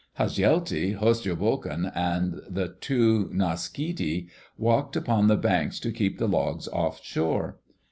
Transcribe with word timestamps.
Hasjelti, 0.17 0.95
Hostjoghon, 0.97 1.91
and 1.93 2.41
the 2.49 2.69
two 2.81 3.29
Naaskiddi 3.31 4.29
walked 4.57 4.95
upon 4.95 5.27
the 5.27 5.37
banks 5.37 5.79
to 5.79 5.91
keep 5.91 6.17
the 6.17 6.27
logs 6.27 6.67
off 6.69 7.03
shore. 7.05 7.59